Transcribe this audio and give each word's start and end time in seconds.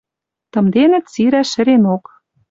Тымденӹт 0.51 1.05
сирӓш 1.13 1.47
шӹренок. 1.53 2.03